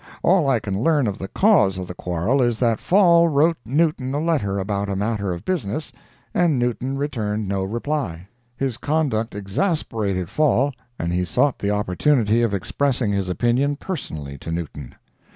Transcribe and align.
All 0.23 0.49
I 0.49 0.59
can 0.59 0.81
learn 0.81 1.05
of 1.05 1.19
the 1.19 1.27
cause 1.27 1.77
of 1.77 1.85
the 1.87 1.93
quarrel 1.93 2.41
is 2.41 2.57
that 2.57 2.79
Fall 2.79 3.27
wrote 3.27 3.57
Newton 3.67 4.15
a 4.15 4.19
letter 4.19 4.57
about 4.57 4.89
a 4.89 4.95
matter 4.95 5.31
of 5.31 5.45
business, 5.45 5.91
and 6.33 6.57
Newton 6.57 6.97
returned 6.97 7.47
no 7.47 7.63
reply. 7.63 8.27
His 8.57 8.77
conduct 8.77 9.35
exasperated 9.35 10.27
Fall, 10.27 10.73
and 10.97 11.13
he 11.13 11.23
sought 11.23 11.59
the 11.59 11.69
opportunity 11.69 12.41
of 12.41 12.51
expressing 12.55 13.11
his 13.11 13.29
opinion 13.29 13.75
personally 13.75 14.39
to 14.39 14.51
Newton. 14.51 14.95